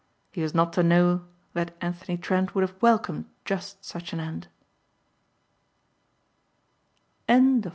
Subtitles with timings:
[0.31, 4.47] He was not to know that Anthony Trent would have welcomed just such an end.